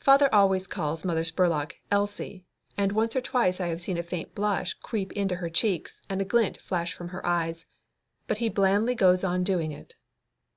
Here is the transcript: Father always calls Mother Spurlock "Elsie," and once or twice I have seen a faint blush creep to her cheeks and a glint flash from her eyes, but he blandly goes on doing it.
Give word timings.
Father 0.00 0.28
always 0.34 0.66
calls 0.66 1.04
Mother 1.04 1.22
Spurlock 1.22 1.76
"Elsie," 1.88 2.44
and 2.76 2.90
once 2.90 3.14
or 3.14 3.20
twice 3.20 3.60
I 3.60 3.68
have 3.68 3.80
seen 3.80 3.96
a 3.96 4.02
faint 4.02 4.34
blush 4.34 4.74
creep 4.74 5.12
to 5.12 5.36
her 5.36 5.48
cheeks 5.48 6.02
and 6.10 6.20
a 6.20 6.24
glint 6.24 6.56
flash 6.60 6.92
from 6.92 7.10
her 7.10 7.24
eyes, 7.24 7.64
but 8.26 8.38
he 8.38 8.48
blandly 8.48 8.96
goes 8.96 9.22
on 9.22 9.44
doing 9.44 9.70
it. 9.70 9.94